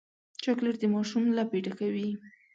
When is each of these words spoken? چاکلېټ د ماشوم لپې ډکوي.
چاکلېټ 0.43 0.75
د 0.79 0.83
ماشوم 0.93 1.23
لپې 1.37 1.59
ډکوي. 1.65 2.09